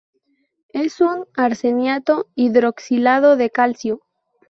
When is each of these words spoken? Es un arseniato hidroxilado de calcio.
Es 0.69 0.99
un 0.99 1.27
arseniato 1.35 2.25
hidroxilado 2.33 3.35
de 3.35 3.51
calcio. 3.51 4.01